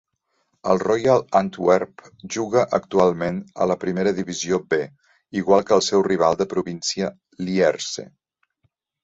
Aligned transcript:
El 0.71 0.79
Royal 0.83 1.19
Antwerp 1.39 2.01
juga 2.35 2.63
actualment 2.77 3.37
a 3.65 3.67
la 3.73 3.77
Primera 3.83 4.15
Divisió 4.21 4.59
B, 4.73 4.81
igual 5.43 5.69
que 5.69 5.77
el 5.79 5.85
seu 5.91 6.07
rival 6.09 6.41
de 6.41 6.49
província 6.57 7.13
Lierse. 7.51 8.09